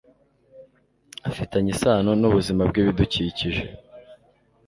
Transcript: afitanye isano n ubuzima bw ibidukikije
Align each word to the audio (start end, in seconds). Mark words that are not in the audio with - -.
afitanye 1.29 1.69
isano 1.75 2.11
n 2.19 2.23
ubuzima 2.29 2.61
bw 2.69 2.75
ibidukikije 2.81 3.63